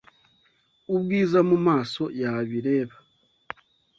[0.93, 2.95] Ubwiza mumaso yabireba.